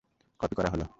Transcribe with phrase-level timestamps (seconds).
[0.39, 0.85] Copy করা হলো!